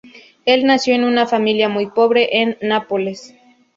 Él 0.45 0.65
nació 0.65 0.95
en 0.95 1.03
una 1.03 1.27
familia 1.27 1.69
muy 1.69 1.85
pobre 1.85 2.41
en 2.41 2.57
Nápoles. 2.59 3.35